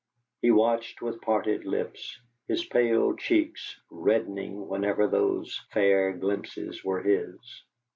[0.41, 7.37] He watched with parted lips, his pale cheeks reddening whenever those fair glimpses were his.